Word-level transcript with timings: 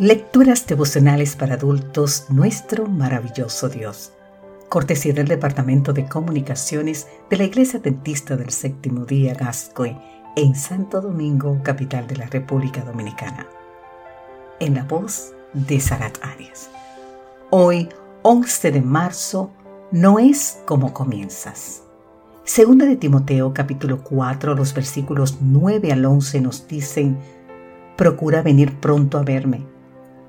Lecturas 0.00 0.66
devocionales 0.66 1.36
para 1.36 1.56
adultos, 1.56 2.24
nuestro 2.30 2.86
maravilloso 2.86 3.68
Dios. 3.68 4.14
Cortesía 4.70 5.12
del 5.12 5.28
Departamento 5.28 5.92
de 5.92 6.06
Comunicaciones 6.06 7.06
de 7.28 7.36
la 7.36 7.44
Iglesia 7.44 7.80
Dentista 7.80 8.34
del 8.34 8.48
Séptimo 8.48 9.04
Día 9.04 9.34
Gascoy 9.34 9.94
en 10.36 10.54
Santo 10.54 11.02
Domingo, 11.02 11.60
capital 11.62 12.06
de 12.06 12.16
la 12.16 12.24
República 12.28 12.80
Dominicana. 12.80 13.46
En 14.58 14.74
la 14.74 14.84
voz 14.84 15.34
de 15.52 15.78
Sarat 15.78 16.16
Arias. 16.22 16.70
Hoy, 17.50 17.90
11 18.22 18.70
de 18.70 18.80
marzo, 18.80 19.50
no 19.92 20.18
es 20.18 20.62
como 20.64 20.94
comienzas. 20.94 21.82
Segunda 22.44 22.86
de 22.86 22.96
Timoteo 22.96 23.52
capítulo 23.52 24.02
4, 24.02 24.54
los 24.54 24.72
versículos 24.72 25.40
9 25.42 25.92
al 25.92 26.06
11 26.06 26.40
nos 26.40 26.66
dicen, 26.66 27.18
Procura 27.98 28.40
venir 28.40 28.80
pronto 28.80 29.18
a 29.18 29.24
verme 29.24 29.66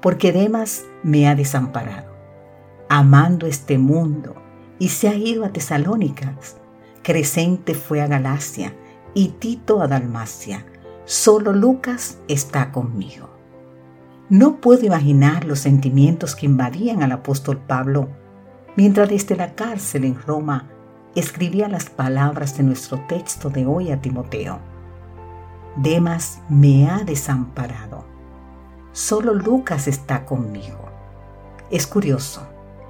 porque 0.00 0.32
Demas 0.32 0.84
me 1.02 1.28
ha 1.28 1.34
desamparado, 1.34 2.12
amando 2.88 3.46
este 3.46 3.78
mundo, 3.78 4.34
y 4.78 4.88
se 4.88 5.08
ha 5.08 5.14
ido 5.14 5.44
a 5.44 5.50
Tesalónicas. 5.50 6.56
Crescente 7.02 7.74
fue 7.74 8.00
a 8.00 8.06
Galacia 8.06 8.74
y 9.14 9.28
Tito 9.28 9.82
a 9.82 9.88
Dalmacia. 9.88 10.64
Solo 11.04 11.52
Lucas 11.52 12.18
está 12.28 12.72
conmigo. 12.72 13.28
No 14.30 14.60
puedo 14.60 14.86
imaginar 14.86 15.44
los 15.44 15.58
sentimientos 15.58 16.36
que 16.36 16.46
invadían 16.46 17.02
al 17.02 17.12
apóstol 17.12 17.58
Pablo 17.58 18.08
mientras 18.76 19.08
desde 19.08 19.36
la 19.36 19.54
cárcel 19.54 20.04
en 20.04 20.16
Roma 20.20 20.70
escribía 21.14 21.68
las 21.68 21.90
palabras 21.90 22.56
de 22.56 22.62
nuestro 22.62 23.00
texto 23.08 23.50
de 23.50 23.66
hoy 23.66 23.90
a 23.90 24.00
Timoteo. 24.00 24.60
Demas 25.76 26.40
me 26.48 26.88
ha 26.88 26.98
desamparado 27.04 28.09
Solo 28.92 29.34
Lucas 29.34 29.86
está 29.86 30.24
conmigo. 30.24 30.88
Es 31.70 31.86
curioso, 31.86 32.42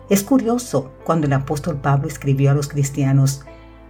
es 0.09 0.25
curioso 0.25 0.91
cuando 1.05 1.27
el 1.27 1.33
apóstol 1.35 1.77
Pablo 1.77 2.09
escribió 2.09 2.51
a 2.51 2.55
los 2.55 2.69
cristianos 2.69 3.45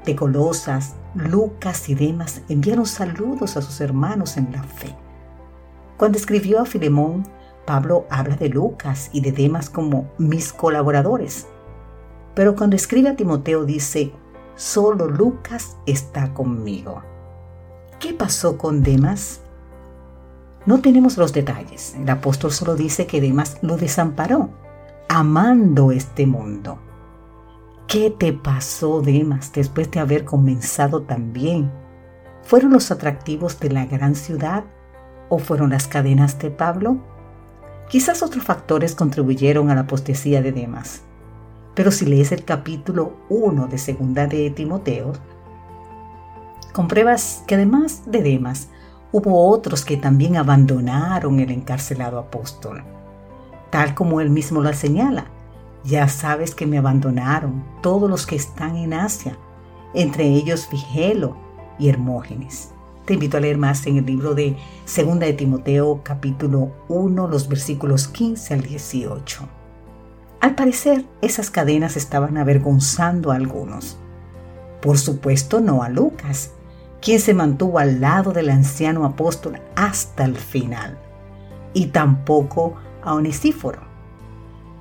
de 0.04 0.16
Colosas, 0.16 0.96
Lucas 1.14 1.88
y 1.88 1.94
demás 1.94 2.42
enviaron 2.48 2.86
saludos 2.86 3.56
a 3.56 3.62
sus 3.62 3.80
hermanos 3.80 4.36
en 4.36 4.52
la 4.52 4.62
fe. 4.62 4.94
Cuando 5.96 6.18
escribió 6.18 6.60
a 6.60 6.66
Filemón, 6.66 7.26
Pablo 7.64 8.06
habla 8.10 8.36
de 8.36 8.48
Lucas 8.48 9.10
y 9.12 9.20
de 9.20 9.32
Demas 9.32 9.70
como 9.70 10.10
mis 10.18 10.52
colaboradores. 10.52 11.46
Pero 12.34 12.56
cuando 12.56 12.76
escribe 12.76 13.08
a 13.10 13.16
Timoteo 13.16 13.64
dice, 13.64 14.12
solo 14.56 15.06
Lucas 15.06 15.76
está 15.86 16.34
conmigo. 16.34 17.02
¿Qué 17.98 18.14
pasó 18.14 18.58
con 18.58 18.82
Demas? 18.82 19.42
No 20.66 20.80
tenemos 20.80 21.16
los 21.16 21.32
detalles. 21.32 21.94
El 21.94 22.08
apóstol 22.10 22.52
solo 22.52 22.74
dice 22.74 23.06
que 23.06 23.20
Demas 23.20 23.58
lo 23.62 23.76
desamparó, 23.76 24.50
amando 25.08 25.90
este 25.90 26.26
mundo. 26.26 26.78
¿Qué 27.86 28.10
te 28.10 28.32
pasó, 28.32 29.00
Demas, 29.00 29.52
después 29.52 29.90
de 29.90 30.00
haber 30.00 30.24
comenzado 30.24 31.02
tan 31.02 31.32
bien? 31.32 31.72
¿Fueron 32.42 32.72
los 32.72 32.90
atractivos 32.90 33.58
de 33.58 33.70
la 33.70 33.86
gran 33.86 34.14
ciudad 34.14 34.64
o 35.28 35.38
fueron 35.38 35.70
las 35.70 35.88
cadenas 35.88 36.38
de 36.38 36.50
Pablo? 36.50 36.98
Quizás 37.88 38.22
otros 38.22 38.44
factores 38.44 38.94
contribuyeron 38.94 39.70
a 39.70 39.74
la 39.74 39.82
apostasía 39.82 40.42
de 40.42 40.52
Demas. 40.52 41.02
Pero 41.74 41.90
si 41.90 42.06
lees 42.06 42.30
el 42.32 42.44
capítulo 42.44 43.16
1 43.28 43.66
de 43.66 43.78
Segunda 43.78 44.26
de 44.26 44.50
Timoteo, 44.50 45.12
compruebas 46.72 47.42
que 47.46 47.56
además 47.56 48.02
de 48.06 48.22
Demas, 48.22 48.68
hubo 49.12 49.48
otros 49.48 49.84
que 49.84 49.96
también 49.96 50.36
abandonaron 50.36 51.40
el 51.40 51.50
encarcelado 51.50 52.18
apóstol. 52.18 52.82
Tal 53.70 53.94
como 53.94 54.20
él 54.20 54.30
mismo 54.30 54.60
lo 54.60 54.72
señala, 54.72 55.26
ya 55.84 56.08
sabes 56.08 56.54
que 56.54 56.66
me 56.66 56.78
abandonaron 56.78 57.64
todos 57.82 58.10
los 58.10 58.26
que 58.26 58.36
están 58.36 58.76
en 58.76 58.92
Asia, 58.92 59.36
entre 59.94 60.24
ellos 60.24 60.68
Vigelo 60.70 61.36
y 61.78 61.88
Hermógenes. 61.88 62.72
Te 63.06 63.14
invito 63.14 63.38
a 63.38 63.40
leer 63.40 63.58
más 63.58 63.86
en 63.86 63.96
el 63.96 64.06
libro 64.06 64.34
de 64.34 64.56
2 64.84 65.18
de 65.18 65.32
Timoteo 65.32 66.00
capítulo 66.04 66.72
1, 66.88 67.28
los 67.28 67.48
versículos 67.48 68.08
15 68.08 68.54
al 68.54 68.62
18. 68.62 69.48
Al 70.40 70.54
parecer, 70.54 71.04
esas 71.20 71.50
cadenas 71.50 71.96
estaban 71.96 72.36
avergonzando 72.36 73.32
a 73.32 73.36
algunos. 73.36 73.98
Por 74.80 74.96
supuesto, 74.96 75.60
no 75.60 75.82
a 75.82 75.88
Lucas, 75.88 76.52
quien 77.00 77.20
se 77.20 77.34
mantuvo 77.34 77.78
al 77.78 78.00
lado 78.00 78.32
del 78.32 78.50
anciano 78.50 79.04
apóstol 79.04 79.58
hasta 79.74 80.24
el 80.24 80.36
final, 80.36 80.98
y 81.72 81.86
tampoco 81.86 82.74
a 83.02 83.14
Onesíforo. 83.14 83.80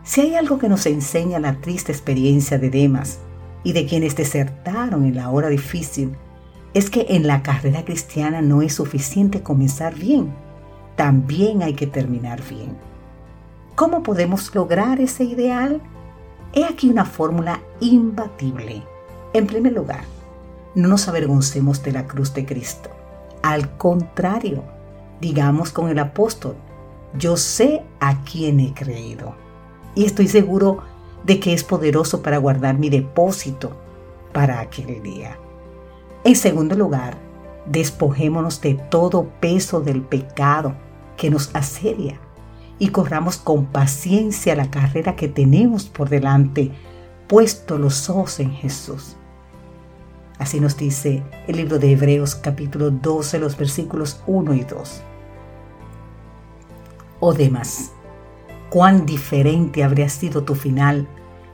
Si 0.04 0.22
hay 0.22 0.36
algo 0.36 0.58
que 0.60 0.70
nos 0.70 0.86
enseña 0.86 1.40
la 1.40 1.62
triste 1.62 1.92
experiencia 1.92 2.58
de 2.58 2.70
Demas 2.70 3.20
y 3.64 3.74
de 3.74 3.86
quienes 3.86 4.16
desertaron 4.16 5.06
en 5.06 5.16
la 5.16 5.30
hora 5.30 5.50
difícil, 5.50 6.16
es 6.74 6.90
que 6.90 7.06
en 7.10 7.28
la 7.28 7.42
carrera 7.42 7.86
cristiana 7.86 8.42
no 8.42 8.62
es 8.62 8.74
suficiente 8.74 9.42
comenzar 9.42 9.96
bien, 9.96 10.34
también 10.96 11.64
hay 11.64 11.74
que 11.74 11.88
terminar 11.88 12.42
bien. 12.50 12.78
¿Cómo 13.76 14.04
podemos 14.04 14.54
lograr 14.54 15.00
ese 15.00 15.24
ideal? 15.24 15.82
He 16.54 16.66
aquí 16.66 16.90
una 16.90 17.06
fórmula 17.06 17.62
imbatible. 17.80 18.84
En 19.34 19.48
primer 19.48 19.74
lugar, 19.74 20.04
no 20.76 20.88
nos 20.88 21.08
avergoncemos 21.08 21.84
de 21.84 21.92
la 21.92 22.08
cruz 22.08 22.34
de 22.34 22.46
Cristo. 22.46 22.90
Al 23.42 23.78
contrario, 23.78 24.64
digamos 25.22 25.72
con 25.72 25.90
el 25.90 26.00
apóstol, 26.00 26.56
yo 27.18 27.38
sé 27.38 27.84
a 28.00 28.24
quién 28.24 28.60
he 28.60 28.74
creído 28.74 29.36
y 29.96 30.06
estoy 30.06 30.28
seguro 30.28 30.80
de 31.24 31.40
que 31.40 31.54
es 31.54 31.64
poderoso 31.64 32.22
para 32.22 32.38
guardar 32.38 32.78
mi 32.78 32.90
depósito 32.90 33.76
para 34.32 34.60
aquel 34.60 35.02
día. 35.02 35.38
En 36.24 36.36
segundo 36.36 36.76
lugar, 36.76 37.18
despojémonos 37.66 38.62
de 38.62 38.76
todo 38.76 39.30
peso 39.40 39.82
del 39.82 40.02
pecado 40.02 40.76
que 41.18 41.30
nos 41.30 41.54
asedia 41.56 42.20
y 42.78 42.90
corramos 42.90 43.38
con 43.38 43.66
paciencia 43.66 44.56
la 44.56 44.72
carrera 44.72 45.16
que 45.16 45.28
tenemos 45.28 45.86
por 45.86 46.10
delante, 46.10 46.72
puesto 47.28 47.78
los 47.78 48.10
ojos 48.10 48.40
en 48.40 48.52
Jesús. 48.52 49.18
Así 50.40 50.60
nos 50.62 50.78
dice 50.78 51.22
el 51.48 51.58
libro 51.58 51.78
de 51.78 51.92
Hebreos 51.92 52.34
capítulo 52.34 52.90
12, 52.92 53.40
los 53.40 53.58
versículos 53.58 54.24
1 54.26 54.54
y 54.54 54.62
2. 54.62 55.02
O 57.20 57.34
demás, 57.34 57.92
cuán 58.70 59.06
diferente 59.06 59.84
habría 59.84 60.08
sido 60.08 60.44
tu 60.44 60.56
final 60.56 61.08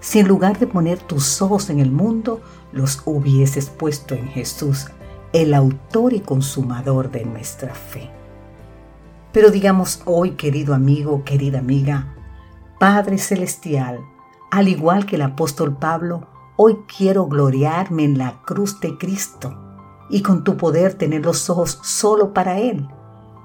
si 0.05 0.19
en 0.19 0.27
lugar 0.27 0.59
de 0.59 0.67
poner 0.67 0.99
tus 0.99 1.41
ojos 1.41 1.71
en 1.71 1.79
el 1.79 1.91
mundo, 1.91 2.39
los 2.71 3.01
hubieses 3.05 3.71
puesto 3.71 4.13
en 4.13 4.27
Jesús, 4.27 4.85
el 5.33 5.55
autor 5.55 6.13
y 6.13 6.19
consumador 6.19 7.09
de 7.09 7.25
nuestra 7.25 7.73
fe. 7.73 8.11
Pero 9.31 9.49
digamos 9.49 10.03
hoy, 10.05 10.33
querido 10.33 10.75
amigo, 10.75 11.23
querida 11.23 11.57
amiga, 11.57 12.13
Padre 12.79 13.17
Celestial, 13.17 13.99
al 14.51 14.67
igual 14.67 15.07
que 15.07 15.15
el 15.15 15.23
apóstol 15.23 15.75
Pablo, 15.75 16.27
Hoy 16.57 16.77
quiero 16.97 17.25
gloriarme 17.27 18.05
en 18.05 18.17
la 18.17 18.41
cruz 18.43 18.79
de 18.79 18.97
Cristo 18.97 19.53
y 20.09 20.21
con 20.21 20.45
tu 20.45 20.55
poder 20.55 20.93
tener 20.93 21.25
los 21.25 21.49
ojos 21.49 21.79
solo 21.83 22.33
para 22.33 22.59
Él. 22.59 22.87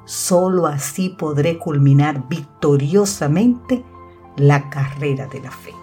Solo 0.05 0.67
así 0.67 1.09
podré 1.09 1.59
culminar 1.59 2.29
victoriosamente 2.29 3.85
la 4.37 4.71
carrera 4.71 5.27
de 5.27 5.41
la 5.41 5.51
fe. 5.51 5.75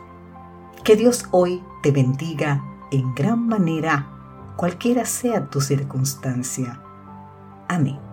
Que 0.85 0.95
Dios 0.95 1.25
hoy 1.31 1.61
te 1.83 1.91
bendiga 1.91 2.63
en 2.91 3.13
gran 3.13 3.45
manera, 3.45 4.07
cualquiera 4.55 5.03
sea 5.03 5.49
tu 5.49 5.59
circunstancia. 5.59 6.81
Amén. 7.67 8.06